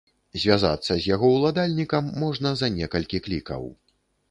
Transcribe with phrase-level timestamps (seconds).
[0.43, 3.71] Звязацца з яго ўладальнікам можна за некалькі клікаў.